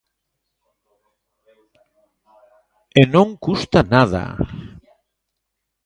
E 2.99 3.01
non 3.13 3.27
custa 3.45 3.79
nada. 3.93 4.23